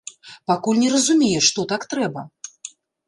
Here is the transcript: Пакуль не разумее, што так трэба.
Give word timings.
Пакуль 0.51 0.79
не 0.83 0.87
разумее, 0.95 1.43
што 1.49 1.67
так 1.73 1.81
трэба. 1.93 2.21